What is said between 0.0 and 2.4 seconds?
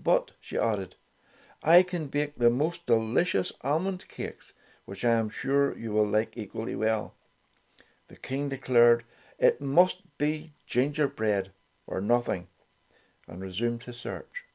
"But," she added, "I can bake